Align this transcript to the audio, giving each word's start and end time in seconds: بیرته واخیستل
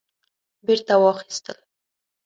بیرته 0.65 0.95
واخیستل 1.01 1.59